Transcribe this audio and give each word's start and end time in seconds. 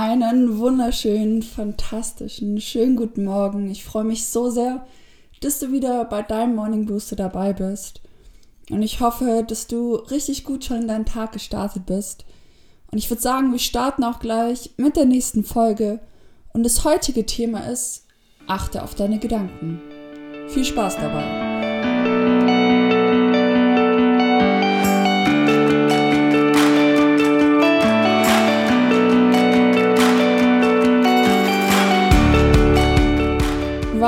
Einen 0.00 0.56
wunderschönen, 0.56 1.42
fantastischen, 1.42 2.58
schönen 2.58 2.96
guten 2.96 3.26
Morgen. 3.26 3.70
Ich 3.70 3.84
freue 3.84 4.04
mich 4.04 4.26
so 4.26 4.48
sehr, 4.48 4.86
dass 5.42 5.58
du 5.58 5.72
wieder 5.72 6.06
bei 6.06 6.22
deinem 6.22 6.54
Morning 6.54 6.86
Booster 6.86 7.16
dabei 7.16 7.52
bist. 7.52 8.00
Und 8.70 8.80
ich 8.80 9.00
hoffe, 9.00 9.44
dass 9.46 9.66
du 9.66 9.96
richtig 9.96 10.44
gut 10.44 10.64
schon 10.64 10.80
in 10.80 10.88
deinen 10.88 11.04
Tag 11.04 11.32
gestartet 11.32 11.84
bist. 11.84 12.24
Und 12.90 12.96
ich 12.96 13.10
würde 13.10 13.20
sagen, 13.20 13.52
wir 13.52 13.58
starten 13.58 14.02
auch 14.02 14.20
gleich 14.20 14.70
mit 14.78 14.96
der 14.96 15.04
nächsten 15.04 15.44
Folge. 15.44 16.00
Und 16.54 16.62
das 16.62 16.82
heutige 16.86 17.26
Thema 17.26 17.68
ist, 17.68 18.06
achte 18.46 18.82
auf 18.82 18.94
deine 18.94 19.18
Gedanken. 19.18 19.82
Viel 20.48 20.64
Spaß 20.64 20.96
dabei. 20.96 21.49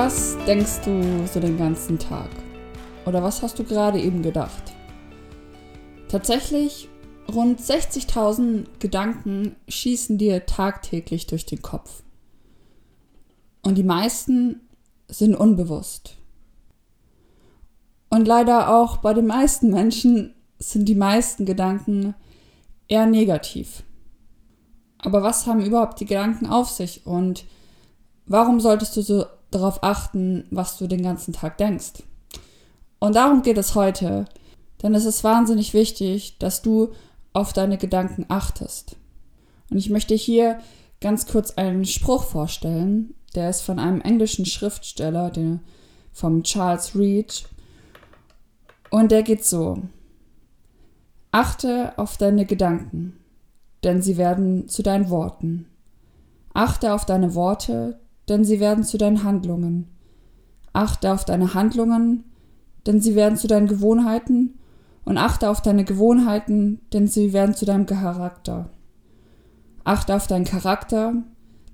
Was 0.04 0.36
denkst 0.48 0.80
du 0.84 1.28
so 1.32 1.38
den 1.38 1.56
ganzen 1.56 1.96
Tag? 1.96 2.28
Oder 3.06 3.22
was 3.22 3.40
hast 3.40 3.60
du 3.60 3.62
gerade 3.62 4.00
eben 4.00 4.20
gedacht? 4.20 4.72
Tatsächlich, 6.08 6.88
rund 7.32 7.60
60.000 7.60 8.64
Gedanken 8.80 9.54
schießen 9.68 10.18
dir 10.18 10.44
tagtäglich 10.44 11.28
durch 11.28 11.46
den 11.46 11.62
Kopf. 11.62 12.02
Und 13.62 13.78
die 13.78 13.84
meisten 13.84 14.62
sind 15.06 15.36
unbewusst. 15.36 16.16
Und 18.10 18.26
leider 18.26 18.74
auch 18.74 18.96
bei 18.96 19.14
den 19.14 19.28
meisten 19.28 19.70
Menschen 19.70 20.34
sind 20.58 20.88
die 20.88 20.96
meisten 20.96 21.46
Gedanken 21.46 22.16
eher 22.88 23.06
negativ. 23.06 23.84
Aber 24.98 25.22
was 25.22 25.46
haben 25.46 25.64
überhaupt 25.64 26.00
die 26.00 26.06
Gedanken 26.06 26.46
auf 26.46 26.70
sich 26.70 27.06
und 27.06 27.44
warum 28.26 28.58
solltest 28.58 28.96
du 28.96 29.02
so 29.02 29.26
darauf 29.54 29.82
achten, 29.82 30.44
was 30.50 30.76
du 30.78 30.86
den 30.86 31.02
ganzen 31.02 31.32
Tag 31.32 31.58
denkst. 31.58 32.02
Und 32.98 33.16
darum 33.16 33.42
geht 33.42 33.58
es 33.58 33.74
heute, 33.74 34.26
denn 34.82 34.94
es 34.94 35.04
ist 35.04 35.24
wahnsinnig 35.24 35.74
wichtig, 35.74 36.38
dass 36.38 36.62
du 36.62 36.92
auf 37.32 37.52
deine 37.52 37.78
Gedanken 37.78 38.26
achtest. 38.28 38.96
Und 39.70 39.78
ich 39.78 39.90
möchte 39.90 40.14
hier 40.14 40.60
ganz 41.00 41.26
kurz 41.26 41.52
einen 41.52 41.84
Spruch 41.84 42.24
vorstellen, 42.24 43.14
der 43.34 43.50
ist 43.50 43.62
von 43.62 43.78
einem 43.78 44.00
englischen 44.00 44.44
Schriftsteller, 44.44 45.30
der, 45.30 45.60
vom 46.12 46.42
Charles 46.42 46.94
Reed. 46.94 47.48
Und 48.90 49.10
der 49.10 49.22
geht 49.22 49.44
so. 49.44 49.82
Achte 51.30 51.94
auf 51.96 52.18
deine 52.18 52.44
Gedanken, 52.44 53.18
denn 53.84 54.02
sie 54.02 54.18
werden 54.18 54.68
zu 54.68 54.82
deinen 54.82 55.08
Worten. 55.08 55.66
Achte 56.52 56.92
auf 56.92 57.06
deine 57.06 57.34
Worte, 57.34 57.98
denn 58.28 58.44
sie 58.44 58.60
werden 58.60 58.84
zu 58.84 58.98
deinen 58.98 59.24
Handlungen. 59.24 59.88
Achte 60.72 61.12
auf 61.12 61.24
deine 61.24 61.54
Handlungen, 61.54 62.24
denn 62.86 63.00
sie 63.00 63.14
werden 63.14 63.36
zu 63.36 63.46
deinen 63.46 63.68
Gewohnheiten, 63.68 64.58
und 65.04 65.18
achte 65.18 65.50
auf 65.50 65.60
deine 65.60 65.84
Gewohnheiten, 65.84 66.80
denn 66.92 67.08
sie 67.08 67.32
werden 67.32 67.54
zu 67.54 67.64
deinem 67.64 67.86
Charakter. 67.86 68.70
Achte 69.84 70.14
auf 70.14 70.26
deinen 70.26 70.44
Charakter, 70.44 71.14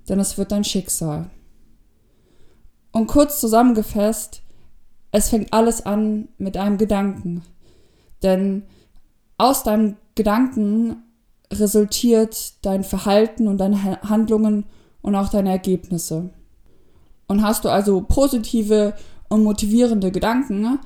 denn 0.08 0.18
es 0.18 0.38
wird 0.38 0.52
dein 0.52 0.64
Schicksal. 0.64 1.30
Und 2.90 3.06
kurz 3.06 3.38
zusammengefasst, 3.40 4.42
es 5.12 5.28
fängt 5.28 5.52
alles 5.52 5.84
an 5.84 6.28
mit 6.38 6.56
einem 6.56 6.78
Gedanken. 6.78 7.42
Denn 8.22 8.64
aus 9.36 9.62
deinem 9.62 9.96
Gedanken 10.14 11.02
resultiert 11.52 12.64
dein 12.64 12.82
Verhalten 12.82 13.46
und 13.46 13.58
deine 13.58 14.00
Handlungen 14.02 14.64
und 15.02 15.14
auch 15.14 15.28
deine 15.28 15.50
Ergebnisse. 15.50 16.30
Und 17.28 17.42
hast 17.42 17.64
du 17.64 17.68
also 17.68 18.00
positive 18.00 18.94
und 19.28 19.44
motivierende 19.44 20.10
Gedanken, 20.10 20.80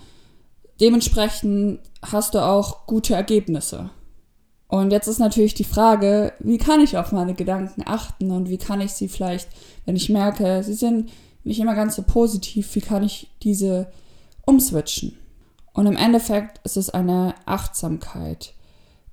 dementsprechend 0.81 1.81
hast 2.03 2.35
du 2.35 2.41
auch 2.41 2.87
gute 2.87 3.15
Ergebnisse. 3.15 3.91
Und 4.69 4.91
jetzt 4.91 5.07
ist 5.07 5.19
natürlich 5.19 5.55
die 5.55 5.65
Frage, 5.65 6.33
wie 6.41 6.59
kann 6.59 6.81
ich 6.81 6.97
auf 6.97 7.13
meine 7.13 7.35
Gedanken 7.35 7.83
achten 7.87 8.31
und 8.31 8.49
wie 8.49 8.59
kann 8.59 8.81
ich 8.81 8.93
sie 8.93 9.09
vielleicht, 9.09 9.49
wenn 9.85 9.97
ich 9.97 10.09
merke, 10.09 10.63
sie 10.63 10.75
sind 10.75 11.11
nicht 11.45 11.61
immer 11.61 11.75
ganz 11.75 11.97
so 11.97 12.03
positiv, 12.03 12.75
wie 12.75 12.81
kann 12.81 13.03
ich 13.03 13.31
diese 13.43 13.89
umswitchen? 14.47 15.17
Und 15.75 15.87
im 15.87 15.97
Endeffekt 15.97 16.61
ist 16.65 16.77
es 16.77 16.91
eine 16.91 17.35
Achtsamkeit. 17.47 18.55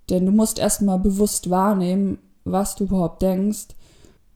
Denn 0.09 0.25
du 0.25 0.31
musst 0.31 0.59
erstmal 0.59 1.00
bewusst 1.00 1.50
wahrnehmen, 1.50 2.20
was 2.44 2.75
du 2.75 2.86
überhaupt 2.86 3.22
denkst 3.22 3.68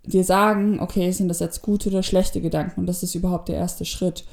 dir 0.06 0.24
sagen, 0.24 0.80
okay, 0.80 1.12
sind 1.12 1.30
das 1.30 1.40
jetzt 1.40 1.62
gute 1.62 1.90
oder 1.90 2.04
schlechte 2.04 2.42
Gedanken? 2.42 2.82
Und 2.82 2.88
das 2.88 3.04
ist 3.04 3.16
überhaupt 3.16 3.50
der 3.50 3.56
erste 3.56 3.86
Schritt. 3.86 4.26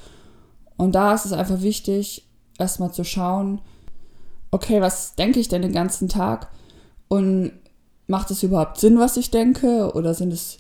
Und 0.77 0.95
da 0.95 1.15
ist 1.15 1.27
es 1.27 1.33
einfach 1.33 1.63
wichtig, 1.63 2.27
erstmal 2.59 2.93
zu 2.93 3.05
schauen, 3.05 3.61
okay, 4.51 4.81
was 4.81 5.15
denke 5.15 5.41
ich 5.41 5.49
denn 5.49 5.63
den 5.63 5.73
ganzen 5.73 6.09
Tag? 6.09 6.49
Und 7.09 7.53
macht 8.07 8.31
es 8.31 8.43
überhaupt 8.43 8.79
Sinn, 8.79 8.99
was 8.99 9.17
ich 9.17 9.31
denke? 9.31 9.93
Oder 9.95 10.15
sind 10.15 10.33
es, 10.33 10.59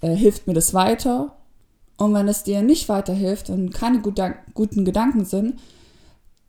äh, 0.00 0.14
hilft 0.14 0.46
mir 0.46 0.54
das 0.54 0.74
weiter? 0.74 1.36
Und 1.96 2.14
wenn 2.14 2.28
es 2.28 2.42
dir 2.42 2.62
nicht 2.62 2.88
weiterhilft 2.88 3.50
und 3.50 3.72
keine 3.72 4.00
gut, 4.00 4.20
guten 4.54 4.84
Gedanken 4.84 5.24
sind, 5.24 5.58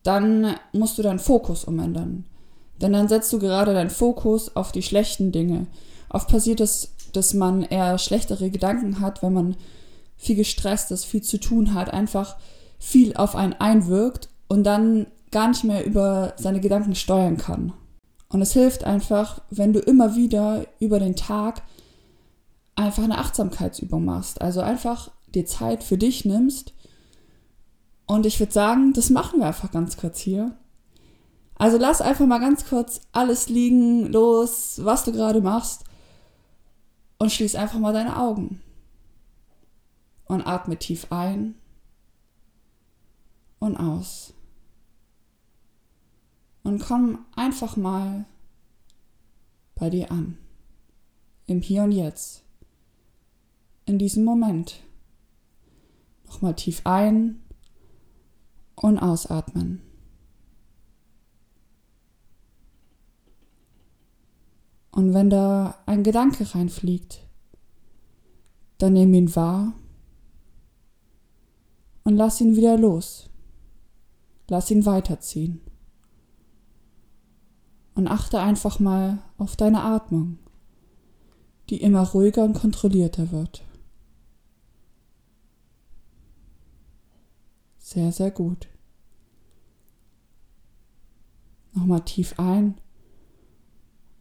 dann 0.04 0.56
musst 0.74 0.98
du 0.98 1.02
deinen 1.02 1.20
Fokus 1.20 1.64
umändern. 1.64 2.26
Denn 2.82 2.94
dann 2.94 3.08
setzt 3.08 3.32
du 3.32 3.40
gerade 3.40 3.74
deinen 3.74 3.90
Fokus 3.90 4.56
auf 4.56 4.72
die 4.72 4.82
schlechten 4.82 5.32
Dinge. 5.32 5.68
Oft 6.10 6.28
passiert 6.28 6.60
es 6.60 6.93
dass 7.14 7.34
man 7.34 7.64
eher 7.64 7.98
schlechtere 7.98 8.50
Gedanken 8.50 9.00
hat, 9.00 9.22
wenn 9.24 9.34
man 9.34 9.56
viel 10.18 10.36
gestresst 10.36 10.92
ist, 10.92 11.06
viel 11.06 11.22
zu 11.22 11.40
tun 11.40 11.74
hat, 11.74 11.92
einfach 11.94 12.38
viel 12.80 13.16
auf 13.16 13.36
einen 13.36 13.54
einwirkt 13.54 14.30
und 14.48 14.64
dann 14.64 15.08
gar 15.32 15.48
nicht 15.48 15.64
mehr 15.64 15.86
über 15.86 16.34
seine 16.38 16.60
Gedanken 16.60 16.96
steuern 16.96 17.38
kann. 17.38 17.74
Und 18.30 18.42
es 18.42 18.54
hilft 18.54 18.84
einfach, 18.84 19.42
wenn 19.50 19.74
du 19.74 19.80
immer 19.80 20.16
wieder 20.16 20.66
über 20.80 21.00
den 21.00 21.16
Tag 21.16 21.62
einfach 22.76 23.04
eine 23.04 23.20
Achtsamkeitsübung 23.20 24.04
machst. 24.04 24.42
Also 24.42 24.62
einfach 24.62 25.12
dir 25.34 25.46
Zeit 25.46 25.84
für 25.84 25.98
dich 25.98 26.26
nimmst. 26.26 26.74
Und 28.06 28.26
ich 28.26 28.40
würde 28.40 28.52
sagen, 28.52 28.94
das 28.94 29.10
machen 29.10 29.40
wir 29.40 29.48
einfach 29.48 29.72
ganz 29.72 29.98
kurz 29.98 30.20
hier. 30.20 30.56
Also 31.56 31.78
lass 31.78 32.02
einfach 32.02 32.26
mal 32.26 32.40
ganz 32.40 32.66
kurz 32.66 33.02
alles 33.12 33.50
liegen, 33.50 34.12
los, 34.12 34.82
was 34.84 35.04
du 35.04 35.12
gerade 35.12 35.42
machst 35.42 35.86
und 37.24 37.32
schließ 37.32 37.56
einfach 37.56 37.80
mal 37.80 37.94
deine 37.94 38.18
Augen. 38.20 38.62
Und 40.26 40.46
atme 40.46 40.78
tief 40.78 41.10
ein 41.10 41.56
und 43.60 43.78
aus. 43.78 44.34
Und 46.64 46.80
komm 46.80 47.26
einfach 47.34 47.78
mal 47.78 48.26
bei 49.76 49.90
dir 49.90 50.12
an. 50.12 50.38
Im 51.46 51.62
Hier 51.62 51.84
und 51.84 51.94
Jetzt. 51.94 52.44
In 53.86 53.98
diesem 53.98 54.26
Moment. 54.26 54.82
Nochmal 56.26 56.56
tief 56.56 56.82
ein 56.84 57.42
und 58.76 59.00
ausatmen. 59.00 59.82
Und 64.94 65.16
wenn 65.16 65.32
da 65.32 65.80
ein 65.88 66.04
Gedanke 66.04 66.54
reinfliegt, 66.54 67.26
dann 68.78 68.94
nimm 68.94 69.12
ihn 69.16 69.36
wahr 69.36 69.74
und 72.04 72.16
lass 72.16 72.40
ihn 72.40 72.56
wieder 72.56 72.78
los. 72.78 73.28
Lass 74.48 74.70
ihn 74.70 74.86
weiterziehen. 74.86 75.62
Und 77.96 78.08
achte 78.08 78.40
einfach 78.40 78.80
mal 78.80 79.18
auf 79.40 79.56
deine 79.56 79.82
Atmung, 79.82 80.38
die 81.70 81.82
immer 81.82 82.08
ruhiger 82.08 82.44
und 82.44 82.54
kontrollierter 82.54 83.32
wird. 83.32 83.64
Sehr, 87.80 88.12
sehr 88.12 88.30
gut. 88.30 88.68
Nochmal 91.74 92.06
tief 92.06 92.38
ein 92.38 92.76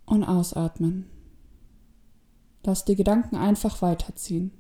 und 0.07 0.25
ausatmen. 0.25 1.07
Lass 2.65 2.85
die 2.85 2.97
Gedanken 2.97 3.37
einfach 3.37 3.83
weiterziehen. 3.83 4.53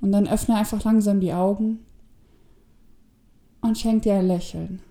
Und 0.00 0.12
dann 0.12 0.26
öffne 0.26 0.56
einfach 0.56 0.82
langsam 0.84 1.20
die 1.20 1.32
Augen 1.32 1.80
und 3.60 3.78
schenk 3.78 4.02
dir 4.02 4.14
ein 4.14 4.26
Lächeln. 4.26 4.82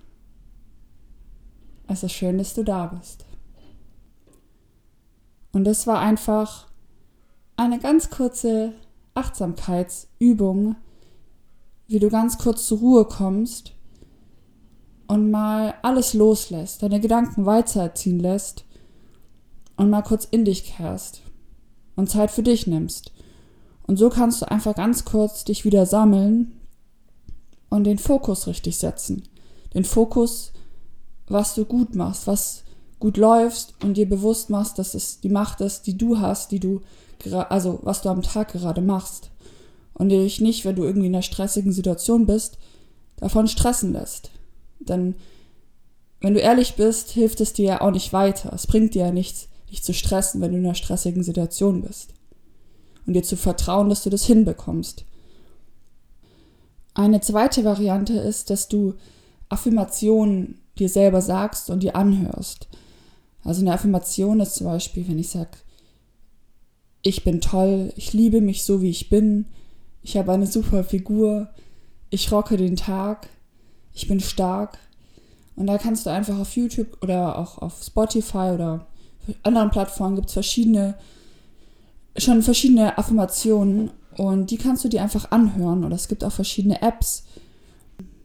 Es 1.88 2.04
ist 2.04 2.14
schön, 2.14 2.38
dass 2.38 2.54
du 2.54 2.64
da 2.64 2.86
bist. 2.88 3.26
Und 5.52 5.68
es 5.68 5.86
war 5.86 6.00
einfach 6.00 6.68
eine 7.58 7.80
ganz 7.80 8.10
kurze 8.10 8.74
Achtsamkeitsübung, 9.14 10.78
wie 11.88 12.00
du 12.00 12.10
ganz 12.10 12.38
kurz 12.38 12.66
zur 12.66 12.80
Ruhe 12.80 13.06
kommst 13.06 13.74
und 15.12 15.30
mal 15.30 15.74
alles 15.82 16.14
loslässt, 16.14 16.84
deine 16.84 17.02
Gedanken 17.02 17.46
weiterziehen 17.46 18.22
lässt 18.22 18.64
und 19.76 19.90
mal 19.90 20.04
kurz 20.04 20.24
in 20.24 20.46
dich 20.46 20.64
kehrst 20.64 21.22
und 21.98 22.10
Zeit 22.10 22.32
für 22.32 22.44
dich 22.44 22.66
nimmst. 22.66 23.12
Und 23.84 23.98
so 23.98 24.10
kannst 24.10 24.42
du 24.42 24.50
einfach 24.50 24.74
ganz 24.74 25.04
kurz 25.04 25.44
dich 25.44 25.66
wieder 25.66 25.86
sammeln 25.86 26.54
und 27.70 27.84
den 27.84 27.98
Fokus 27.98 28.48
richtig 28.48 28.78
setzen. 28.78 29.24
Den 29.74 29.84
Fokus, 29.84 30.54
was 31.28 31.56
du 31.56 31.66
gut 31.66 31.94
machst, 31.94 32.26
was 32.26 32.64
gut 33.02 33.18
läufst 33.18 33.74
und 33.84 33.98
dir 33.98 34.08
bewusst 34.08 34.50
machst, 34.50 34.80
dass 34.80 34.94
es 34.94 35.20
die 35.20 35.28
Macht 35.28 35.60
ist, 35.60 35.88
die 35.88 35.98
du 35.98 36.20
hast, 36.20 36.54
die 36.54 36.62
du, 36.62 36.80
also 37.50 37.80
was 37.84 38.02
du 38.02 38.08
am 38.08 38.22
Tag 38.22 38.54
gerade 38.54 38.82
machst. 38.82 39.30
Und 39.94 40.08
dich 40.08 40.40
nicht, 40.40 40.64
wenn 40.64 40.78
du 40.78 40.86
irgendwie 40.86 41.08
in 41.08 41.16
einer 41.16 41.22
stressigen 41.22 41.74
Situation 41.74 42.26
bist, 42.26 42.58
davon 43.18 43.50
stressen 43.50 43.92
lässt. 43.92 44.32
Denn 44.88 45.16
wenn 46.20 46.34
du 46.34 46.40
ehrlich 46.40 46.76
bist, 46.76 47.12
hilft 47.12 47.42
es 47.42 47.54
dir 47.54 47.66
ja 47.66 47.82
auch 47.82 47.92
nicht 47.92 48.14
weiter. 48.14 48.52
Es 48.54 48.68
bringt 48.68 48.94
dir 48.94 49.06
ja 49.06 49.12
nichts, 49.12 49.48
dich 49.70 49.84
zu 49.84 49.94
stressen, 49.94 50.42
wenn 50.42 50.52
du 50.52 50.58
in 50.58 50.66
einer 50.66 50.76
stressigen 50.76 51.24
Situation 51.24 51.82
bist. 51.82 52.14
Und 53.08 53.14
dir 53.14 53.24
zu 53.24 53.36
vertrauen, 53.36 53.90
dass 53.90 54.04
du 54.04 54.10
das 54.10 54.26
hinbekommst. 54.26 55.06
Eine 56.94 57.22
zweite 57.22 57.64
Variante 57.64 58.14
ist, 58.14 58.50
dass 58.50 58.68
du 58.68 58.96
Affirmationen 59.50 60.60
dir 60.78 60.90
selber 60.90 61.22
sagst 61.22 61.70
und 61.70 61.84
dir 61.84 61.96
anhörst. 61.96 62.68
Also 63.44 63.62
eine 63.62 63.74
Affirmation 63.74 64.40
ist 64.40 64.56
zum 64.56 64.68
Beispiel, 64.68 65.08
wenn 65.08 65.20
ich 65.20 65.30
sage, 65.30 65.58
ich 67.02 67.24
bin 67.24 67.42
toll, 67.42 67.92
ich 67.96 68.14
liebe 68.14 68.42
mich 68.42 68.64
so, 68.64 68.82
wie 68.82 68.90
ich 68.90 69.10
bin, 69.10 69.46
ich 70.04 70.18
habe 70.18 70.32
eine 70.32 70.48
super 70.48 70.84
Figur, 70.84 71.50
ich 72.10 72.32
rocke 72.32 72.58
den 72.58 72.76
Tag, 72.76 73.30
ich 73.94 74.08
bin 74.08 74.20
stark. 74.20 74.78
Und 75.56 75.68
da 75.68 75.78
kannst 75.78 76.06
du 76.06 76.10
einfach 76.10 76.40
auf 76.40 76.56
YouTube 76.56 76.98
oder 77.02 77.38
auch 77.38 77.58
auf 77.58 77.84
Spotify 77.84 78.52
oder 78.54 78.88
anderen 79.44 79.70
Plattformen 79.70 80.16
gibt 80.16 80.28
es 80.28 80.34
verschiedene, 80.34 80.96
schon 82.18 82.42
verschiedene 82.42 82.98
Affirmationen 82.98 83.92
und 84.18 84.52
die 84.52 84.58
kannst 84.58 84.84
du 84.84 84.90
dir 84.90 85.02
einfach 85.02 85.32
anhören. 85.32 85.84
Oder 85.84 85.96
es 85.96 86.08
gibt 86.08 86.24
auch 86.24 86.32
verschiedene 86.32 86.82
Apps. 86.82 87.24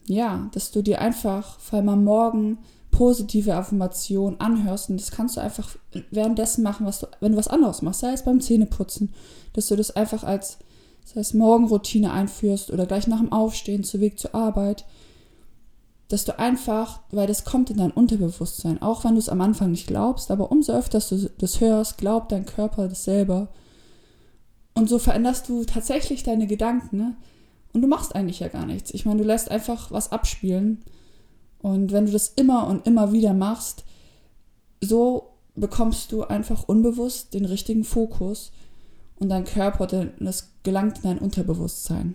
Ja, 0.07 0.49
dass 0.53 0.71
du 0.71 0.83
dir 0.83 1.01
einfach, 1.01 1.59
vor 1.59 1.79
allem 1.79 1.89
am 1.89 2.05
Morgen, 2.05 2.59
positive 2.97 3.55
Affirmationen 3.55 4.41
anhörst 4.41 4.89
und 4.89 4.99
das 4.99 5.11
kannst 5.11 5.37
du 5.37 5.41
einfach 5.41 5.77
währenddessen 6.11 6.63
machen, 6.63 6.87
was 6.87 7.01
du, 7.01 7.07
wenn 7.21 7.33
du 7.33 7.39
was 7.39 7.49
anderes 7.49 7.83
machst, 7.83 8.01
sei 8.01 8.13
es 8.13 8.25
beim 8.25 8.41
Zähneputzen, 8.41 9.13
dass 9.53 9.67
du 9.67 9.77
das 9.77 9.95
einfach 9.95 10.25
als, 10.25 10.57
sei 11.05 11.21
es 11.21 11.35
Morgenroutine 11.35 12.11
einführst 12.11 12.71
oder 12.71 12.87
gleich 12.87 13.07
nach 13.07 13.19
dem 13.19 13.33
Aufstehen 13.33 13.85
zu 13.85 14.01
Weg 14.01 14.19
zur 14.19 14.35
Arbeit, 14.35 14.87
dass 16.08 16.25
du 16.25 16.38
einfach, 16.38 17.00
weil 17.11 17.26
das 17.26 17.44
kommt 17.44 17.70
in 17.70 17.79
dein 17.79 17.91
Unterbewusstsein, 17.91 18.81
auch 18.81 19.05
wenn 19.05 19.14
du 19.14 19.19
es 19.19 19.29
am 19.29 19.41
Anfang 19.41 19.73
nicht 19.73 19.88
glaubst, 19.88 20.31
aber 20.31 20.53
umso 20.53 20.73
öfter 20.73 21.00
du 21.00 21.31
das 21.38 21.61
hörst, 21.61 21.99
glaubt 21.99 22.31
dein 22.32 22.47
Körper 22.47 22.88
das 22.88 23.05
selber. 23.05 23.49
Und 24.75 24.88
so 24.88 24.99
veränderst 24.99 25.49
du 25.49 25.64
tatsächlich 25.64 26.23
deine 26.23 26.47
Gedanken. 26.47 26.97
Ne? 26.97 27.17
Und 27.73 27.82
du 27.82 27.88
machst 27.88 28.14
eigentlich 28.14 28.41
ja 28.41 28.49
gar 28.49 28.67
nichts. 28.67 28.94
Ich 28.94 29.05
meine, 29.05 29.23
du 29.23 29.26
lässt 29.26 29.50
einfach 29.50 29.91
was 29.91 30.12
abspielen 30.12 30.85
und 31.67 31.91
wenn 31.91 32.06
du 32.06 32.12
das 32.12 32.29
immer 32.37 32.69
und 32.69 32.87
immer 32.87 33.12
wieder 33.12 33.35
machst, 33.35 33.85
so 34.81 35.32
bekommst 35.56 36.12
du 36.12 36.23
einfach 36.23 36.69
unbewusst 36.69 37.35
den 37.35 37.44
richtigen 37.44 37.82
Fokus 37.82 38.53
und 39.19 39.31
dein 39.31 39.44
Körper, 39.44 39.87
das 39.87 40.53
gelangt 40.62 40.99
in 40.99 41.03
dein 41.05 41.19
Unterbewusstsein. 41.19 42.14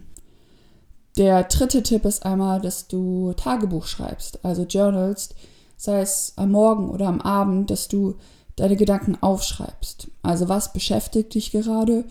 Der 1.18 1.44
dritte 1.44 1.84
Tipp 1.84 2.06
ist 2.06 2.26
einmal, 2.26 2.62
dass 2.62 2.88
du 2.88 3.34
Tagebuch 3.34 3.86
schreibst, 3.86 4.44
also 4.46 4.64
journalst, 4.64 5.36
sei 5.76 6.02
es 6.02 6.34
am 6.38 6.52
Morgen 6.52 6.90
oder 6.90 7.08
am 7.08 7.22
Abend, 7.22 7.70
dass 7.70 7.88
du 7.88 8.16
deine 8.56 8.76
Gedanken 8.76 9.18
aufschreibst. 9.20 10.10
Also 10.22 10.48
was 10.48 10.74
beschäftigt 10.74 11.34
dich 11.34 11.52
gerade? 11.52 12.06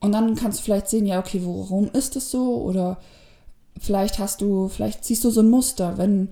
Und 0.00 0.12
dann 0.12 0.34
kannst 0.34 0.58
du 0.58 0.64
vielleicht 0.64 0.88
sehen, 0.88 1.06
ja, 1.06 1.18
okay, 1.18 1.40
warum 1.44 1.88
ist 1.92 2.16
es 2.16 2.30
so? 2.30 2.62
Oder 2.62 2.98
vielleicht 3.78 4.18
hast 4.18 4.40
du, 4.40 4.68
vielleicht 4.68 5.04
siehst 5.04 5.24
du 5.24 5.30
so 5.30 5.40
ein 5.40 5.50
Muster, 5.50 5.96
wenn, 5.96 6.28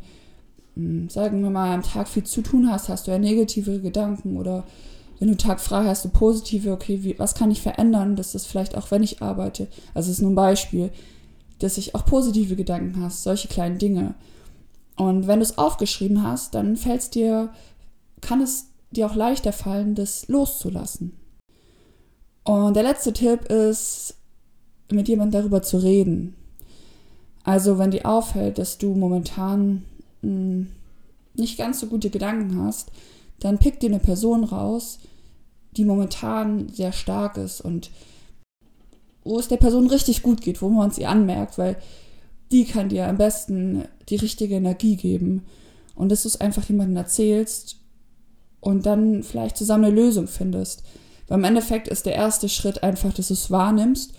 hm, 0.75 1.09
sagen 1.09 1.43
wir 1.43 1.51
mal, 1.51 1.73
am 1.73 1.83
Tag 1.83 2.09
viel 2.09 2.25
zu 2.25 2.43
tun 2.43 2.71
hast, 2.71 2.89
hast 2.89 3.07
du 3.07 3.11
ja 3.11 3.19
negative 3.19 3.81
Gedanken 3.81 4.37
oder 4.37 4.65
wenn 5.19 5.29
du 5.29 5.37
Tag 5.37 5.61
frei 5.61 5.85
hast, 5.87 6.05
du 6.05 6.09
positive, 6.09 6.73
okay, 6.73 7.05
wie, 7.05 7.19
was 7.19 7.35
kann 7.35 7.51
ich 7.51 7.63
verändern, 7.63 8.17
dass 8.17 8.33
das 8.33 8.47
vielleicht 8.47 8.77
auch, 8.77 8.91
wenn 8.91 9.03
ich 9.03 9.23
arbeite, 9.23 9.69
also 9.95 10.11
es 10.11 10.19
ist 10.19 10.23
nur 10.23 10.33
ein 10.33 10.37
Beispiel, 10.37 10.91
dass 11.65 11.79
ich 11.79 11.95
auch 11.95 12.05
positive 12.05 12.57
Gedanken 12.57 13.03
hast, 13.03 13.23
solche 13.23 13.49
kleinen 13.49 13.79
Dinge. 13.79 14.15
Und 14.97 15.27
wenn 15.27 15.39
du 15.39 15.45
es 15.45 15.57
aufgeschrieben 15.57 16.23
hast, 16.23 16.55
dann 16.55 16.77
fällt 16.77 17.01
es 17.01 17.11
dir, 17.11 17.53
kann 18.21 18.43
es 18.43 18.67
dir 18.91 19.07
auch 19.07 19.15
leichter 19.15 19.53
fallen, 19.53 19.95
das 19.95 20.29
loszulassen. 20.29 21.19
Und 22.45 22.75
der 22.75 22.83
letzte 22.83 23.15
Tipp 23.15 23.47
ist, 23.51 24.17
mit 24.93 25.09
jemandem 25.09 25.41
darüber 25.41 25.63
zu 25.63 25.79
reden. 25.79 26.35
Also 27.45 27.79
wenn 27.79 27.91
dir 27.91 28.05
auffällt, 28.05 28.59
dass 28.59 28.77
du 28.77 28.95
momentan 28.95 29.85
mh, 30.21 30.31
hm, 30.31 30.67
nicht 31.35 31.57
ganz 31.57 31.81
so 31.81 31.87
gute 31.87 32.11
Gedanken 32.11 32.63
hast, 32.63 32.93
dann 33.41 33.59
pick 33.59 33.81
dir 33.81 33.89
eine 33.89 34.01
Person 34.01 34.45
raus, 34.45 34.99
die 35.79 35.87
momentan 35.87 36.69
sehr 36.69 36.93
stark 36.93 37.39
ist 37.39 37.63
und 37.63 37.91
wo 39.25 39.39
es 39.39 39.49
der 39.49 39.57
Person 39.57 39.87
richtig 39.89 40.23
gut 40.23 40.43
geht, 40.43 40.63
wo 40.63 40.69
man 40.69 40.91
sie 40.91 41.07
anmerkt, 41.07 41.59
weil 41.59 41.77
die 42.53 42.65
kann 42.65 42.91
dir 42.91 43.09
am 43.09 43.17
besten 43.17 43.85
die 44.09 44.17
richtige 44.17 44.55
Energie 44.55 44.97
geben. 44.97 45.45
Und 45.95 46.11
dass 46.11 46.23
du 46.23 46.29
es 46.29 46.41
einfach 46.41 46.65
jemandem 46.69 46.97
erzählst 46.97 47.77
und 48.61 48.87
dann 48.87 49.23
vielleicht 49.23 49.57
zusammen 49.57 49.87
eine 49.87 49.95
Lösung 49.95 50.27
findest. 50.27 50.83
Weil 51.29 51.39
im 51.39 51.45
Endeffekt 51.45 51.89
ist 51.89 52.07
der 52.07 52.15
erste 52.15 52.49
Schritt 52.49 52.83
einfach, 52.83 53.13
dass 53.13 53.29
du 53.29 53.35
es 53.35 53.51
wahrnimmst 53.51 54.15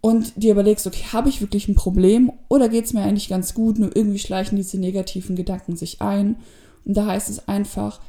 und 0.00 0.32
dir 0.36 0.52
überlegst, 0.52 0.86
okay, 0.86 1.04
habe 1.12 1.28
ich 1.28 1.40
wirklich 1.40 1.66
ein 1.66 1.74
Problem 1.74 2.30
oder 2.48 2.68
geht 2.68 2.84
es 2.84 2.92
mir 2.92 3.02
eigentlich 3.02 3.28
ganz 3.28 3.54
gut, 3.54 3.78
nur 3.78 3.94
irgendwie 3.96 4.18
schleichen 4.18 4.56
diese 4.56 4.78
negativen 4.78 5.34
Gedanken 5.34 5.76
sich 5.76 6.00
ein. 6.00 6.36
Und 6.84 6.96
da 6.96 7.06
heißt 7.06 7.28
es 7.28 7.48
einfach, 7.48 8.00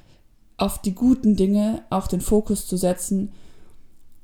auf 0.58 0.81
die 0.81 0.94
guten 0.94 1.36
Dinge 1.36 1.84
auch 1.90 2.08
den 2.08 2.22
Fokus 2.22 2.68
zu 2.68 2.78
setzen 2.78 3.31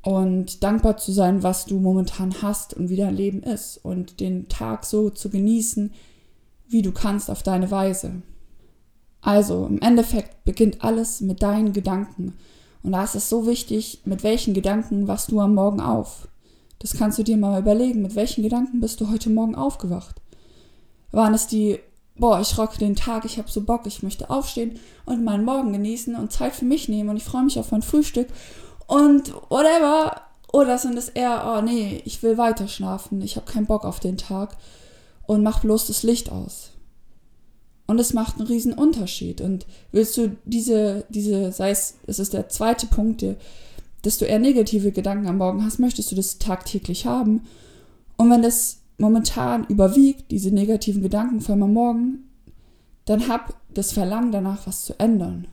und 0.04 0.64
dankbar 0.64 0.98
zu 0.98 1.12
sein, 1.12 1.44
was 1.44 1.66
du 1.66 1.80
momentan 1.80 2.42
hast 2.42 2.74
und 2.74 2.90
wie 2.90 2.98
dein 2.98 3.16
Leben 3.16 3.42
ist 3.42 3.78
und 3.78 4.20
den 4.20 4.50
Tag 4.50 4.86
so 4.86 5.10
zu 5.10 5.30
genießen, 5.30 5.94
wie 6.68 6.82
du 6.82 6.92
kannst 6.92 7.32
auf 7.32 7.42
deine 7.42 7.72
Weise. 7.72 8.22
Also 9.22 9.66
im 9.66 9.82
Endeffekt 9.82 10.44
beginnt 10.44 10.84
alles 10.84 11.22
mit 11.22 11.42
deinen 11.42 11.72
Gedanken. 11.72 12.34
Und 12.84 12.92
da 12.92 13.06
ist 13.06 13.16
es 13.16 13.30
so 13.30 13.48
wichtig, 13.48 14.02
mit 14.04 14.24
welchen 14.24 14.54
Gedanken 14.54 15.08
wachst 15.08 15.32
du 15.32 15.40
am 15.40 15.56
Morgen 15.56 15.80
auf. 15.80 16.28
Das 16.80 16.98
kannst 16.98 17.18
du 17.18 17.24
dir 17.24 17.38
mal 17.38 17.62
überlegen. 17.62 18.02
Mit 18.02 18.16
welchen 18.16 18.44
Gedanken 18.44 18.82
bist 18.82 19.00
du 19.00 19.10
heute 19.10 19.30
Morgen 19.30 19.56
aufgewacht? 19.56 20.22
Waren 21.12 21.34
es 21.34 21.48
die, 21.48 21.80
boah, 22.18 22.42
ich 22.42 22.58
rocke 22.58 22.78
den 22.78 22.98
Tag, 22.98 23.24
ich 23.24 23.38
habe 23.38 23.50
so 23.50 23.62
Bock, 23.62 23.84
ich 23.86 24.04
möchte 24.04 24.30
aufstehen 24.30 24.80
und 25.06 25.24
meinen 25.24 25.46
Morgen 25.46 25.72
genießen 25.72 26.16
und 26.16 26.34
Zeit 26.34 26.54
für 26.54 26.66
mich 26.66 26.90
nehmen 26.90 27.08
und 27.08 27.16
ich 27.16 27.24
freue 27.24 27.44
mich 27.44 27.58
auf 27.58 27.72
mein 27.72 27.84
Frühstück 27.84 28.28
und 28.94 29.34
whatever. 29.50 30.22
Oder 30.52 30.78
sind 30.78 30.96
es 30.98 31.10
eher, 31.10 31.44
oh 31.48 31.62
nee, 31.62 32.04
ich 32.06 32.22
will 32.22 32.38
weiter 32.38 32.68
schlafen, 32.68 33.24
ich 33.24 33.38
habe 33.38 33.52
keinen 33.52 33.66
Bock 33.66 33.86
auf 33.86 34.00
den 34.00 34.18
Tag 34.18 34.56
und 35.26 35.42
mach 35.42 35.62
bloß 35.62 35.88
das 35.88 36.04
Licht 36.04 36.32
aus. 36.32 36.70
Und 37.88 38.00
es 38.00 38.14
macht 38.14 38.38
einen 38.38 38.48
riesen 38.48 38.74
Unterschied. 38.74 39.42
Und 39.42 39.66
willst 39.92 40.16
du 40.16 40.38
diese, 40.46 41.06
diese, 41.10 41.52
sei 41.52 41.72
es, 41.72 41.96
es 42.06 42.20
ist 42.20 42.34
der 42.34 42.50
zweite 42.50 42.86
Punkt, 42.86 43.26
dass 44.04 44.20
du 44.20 44.26
eher 44.26 44.38
negative 44.38 44.92
Gedanken 44.92 45.28
am 45.28 45.40
Morgen 45.40 45.66
hast, 45.66 45.80
möchtest 45.80 46.12
du 46.12 46.16
das 46.16 46.38
tagtäglich 46.38 47.08
haben. 47.08 47.42
Und 48.16 48.30
wenn 48.30 48.44
das 48.44 48.82
momentan 49.00 49.66
überwiegt, 49.66 50.30
diese 50.30 50.52
negativen 50.52 51.02
Gedanken 51.02 51.42
vor 51.42 51.56
am 51.56 51.74
Morgen, 51.74 52.30
dann 53.06 53.28
hab 53.28 53.56
das 53.74 53.92
Verlangen 53.92 54.32
danach, 54.32 54.68
was 54.68 54.86
zu 54.86 55.00
ändern. 55.00 55.48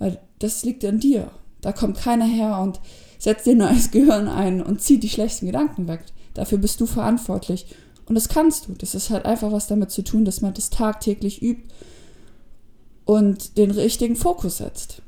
Weil 0.00 0.18
das 0.40 0.64
liegt 0.64 0.84
an 0.84 0.98
dir. 0.98 1.30
Da 1.60 1.72
kommt 1.72 1.98
keiner 1.98 2.24
her 2.24 2.58
und 2.60 2.80
setzt 3.18 3.46
dir 3.46 3.52
ein 3.52 3.58
neues 3.58 3.90
Gehirn 3.90 4.28
ein 4.28 4.62
und 4.62 4.80
zieht 4.80 5.02
die 5.02 5.08
schlechten 5.08 5.46
Gedanken 5.46 5.88
weg. 5.88 6.00
Dafür 6.34 6.58
bist 6.58 6.80
du 6.80 6.86
verantwortlich. 6.86 7.66
Und 8.06 8.14
das 8.14 8.28
kannst 8.28 8.68
du. 8.68 8.72
Das 8.72 8.94
ist 8.94 9.10
halt 9.10 9.26
einfach 9.26 9.52
was 9.52 9.66
damit 9.66 9.90
zu 9.90 10.02
tun, 10.02 10.24
dass 10.24 10.40
man 10.40 10.54
das 10.54 10.70
tagtäglich 10.70 11.42
übt 11.42 11.64
und 13.04 13.58
den 13.58 13.70
richtigen 13.70 14.16
Fokus 14.16 14.58
setzt. 14.58 15.02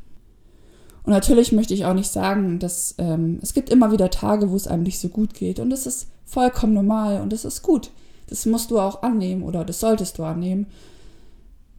Und 1.03 1.13
natürlich 1.13 1.53
möchte 1.53 1.73
ich 1.73 1.87
auch 1.87 1.95
nicht 1.95 2.11
sagen, 2.11 2.59
dass 2.59 2.95
ähm, 2.99 3.39
es 3.43 3.55
gibt 3.55 3.71
immer 3.71 3.91
wieder 3.91 4.11
Tage, 4.11 4.51
wo 4.51 4.57
es 4.57 4.67
einem 4.67 4.83
nicht 4.83 4.99
so 4.99 5.09
gut 5.09 5.35
geht. 5.35 5.61
Und 5.61 5.71
das 5.71 5.87
ist 5.87 6.09
vollkommen 6.27 6.75
normal 6.75 7.21
und 7.21 7.33
das 7.33 7.45
ist 7.45 7.63
gut. 7.63 7.91
Das 8.29 8.47
musst 8.47 8.71
du 8.71 8.79
auch 8.79 9.03
annehmen 9.03 9.43
oder 9.43 9.65
das 9.65 9.81
solltest 9.81 10.19
du 10.19 10.25
annehmen. 10.25 10.67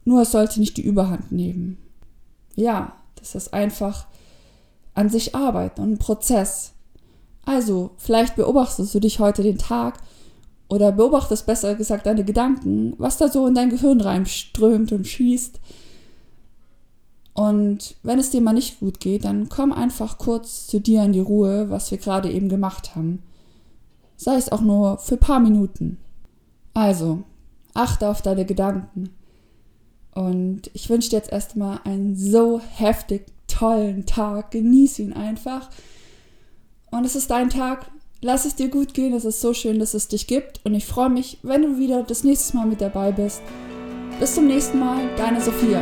Nur 0.04 0.22
es 0.22 0.32
sollte 0.32 0.60
nicht 0.60 0.76
die 0.76 0.82
Überhand 0.82 1.30
nehmen. 1.30 1.78
Ja, 2.56 2.96
das 3.16 3.34
ist 3.34 3.54
einfach 3.54 4.06
an 4.94 5.08
sich 5.08 5.34
arbeiten 5.34 5.80
und 5.80 5.92
ein 5.92 5.98
Prozess. 5.98 6.72
Also, 7.44 7.90
vielleicht 7.96 8.36
beobachtest 8.36 8.94
du 8.94 9.00
dich 9.00 9.18
heute 9.18 9.42
den 9.42 9.58
Tag 9.58 9.98
oder 10.68 10.92
beobachtest 10.92 11.44
besser 11.46 11.74
gesagt 11.74 12.06
deine 12.06 12.24
Gedanken, 12.24 12.94
was 12.98 13.18
da 13.18 13.28
so 13.28 13.46
in 13.46 13.54
dein 13.54 13.70
Gehirn 13.70 14.00
reinströmt 14.00 14.92
und 14.92 15.06
schießt 15.06 15.60
Und 17.34 17.96
wenn 18.02 18.18
es 18.18 18.30
dir 18.30 18.40
mal 18.40 18.52
nicht 18.52 18.80
gut 18.80 19.00
geht, 19.00 19.24
dann 19.24 19.48
komm 19.48 19.72
einfach 19.72 20.18
kurz 20.18 20.66
zu 20.66 20.80
dir 20.80 21.02
in 21.02 21.12
die 21.12 21.20
Ruhe, 21.20 21.68
was 21.70 21.90
wir 21.90 21.98
gerade 21.98 22.30
eben 22.30 22.48
gemacht 22.48 22.94
haben. 22.94 23.22
Sei 24.16 24.36
es 24.36 24.52
auch 24.52 24.60
nur 24.60 24.98
für 24.98 25.16
ein 25.16 25.20
paar 25.20 25.40
Minuten. 25.40 25.98
Also, 26.74 27.24
achte 27.74 28.08
auf 28.08 28.22
deine 28.22 28.44
Gedanken. 28.44 29.10
Und 30.14 30.70
ich 30.74 30.88
wünsche 30.90 31.10
dir 31.10 31.16
jetzt 31.16 31.32
erstmal 31.32 31.80
einen 31.84 32.16
so 32.16 32.60
heftig 32.60 33.26
tollen 33.62 34.06
Tag. 34.06 34.50
Genieß 34.50 34.98
ihn 34.98 35.12
einfach. 35.12 35.70
Und 36.90 37.04
es 37.04 37.14
ist 37.14 37.30
dein 37.30 37.48
Tag. 37.48 37.86
Lass 38.20 38.44
es 38.44 38.56
dir 38.56 38.68
gut 38.68 38.92
gehen. 38.92 39.14
Es 39.14 39.24
ist 39.24 39.40
so 39.40 39.54
schön, 39.54 39.78
dass 39.78 39.94
es 39.94 40.08
dich 40.08 40.26
gibt. 40.26 40.60
Und 40.64 40.74
ich 40.74 40.84
freue 40.84 41.10
mich, 41.10 41.38
wenn 41.42 41.62
du 41.62 41.78
wieder 41.78 42.02
das 42.02 42.24
nächste 42.24 42.56
Mal 42.56 42.66
mit 42.66 42.80
dabei 42.80 43.12
bist. 43.12 43.40
Bis 44.18 44.34
zum 44.34 44.46
nächsten 44.46 44.78
Mal, 44.78 45.08
deine 45.16 45.40
Sophia. 45.40 45.80